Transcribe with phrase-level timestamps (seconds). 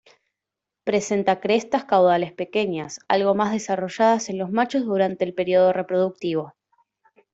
[0.83, 6.55] Presenta crestas caudales pequeñas, algo más desarrolladas en los machos durante el periodo reproductivo.